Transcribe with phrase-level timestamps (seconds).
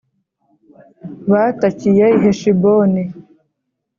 [1.31, 3.03] Batakiye i Heshiboni